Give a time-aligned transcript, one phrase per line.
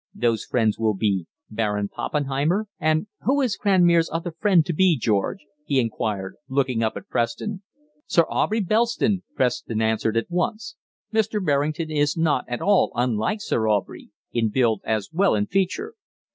[0.15, 5.45] Those friends will be 'Baron Poppenheimer' and who is Cranmere's other friend to be, George?"
[5.63, 7.61] he inquired, looking up at Preston.
[8.07, 10.75] "'Sir Aubrey Belston,'" Preston answered at once.
[11.13, 11.39] "Mr.
[11.45, 15.93] Berrington is not at all unlike Sir Aubrey, in build as well as in feature."